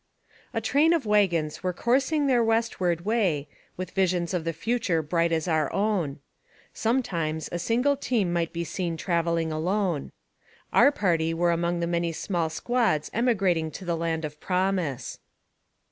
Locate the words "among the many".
11.51-12.13